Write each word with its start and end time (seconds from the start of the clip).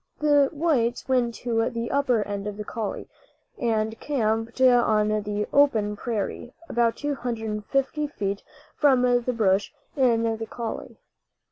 The 0.19 0.49
whites 0.51 1.07
went 1.07 1.35
to 1.35 1.69
the 1.69 1.91
upper 1.91 2.23
end 2.23 2.47
of 2.47 2.57
the 2.57 2.65
Coulie, 2.65 3.07
and 3.59 3.99
camped 3.99 4.59
on 4.59 5.07
the 5.21 5.47
open 5.53 5.95
prairie, 5.95 6.55
about 6.67 6.97
250 6.97 8.07
feet 8.07 8.41
from 8.75 9.03
the 9.03 9.31
brush 9.31 9.71
in 9.95 10.23
the 10.37 10.47
coulie. 10.47 10.97